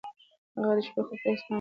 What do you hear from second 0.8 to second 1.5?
شپې خوب ته هېڅ پام نه کوي.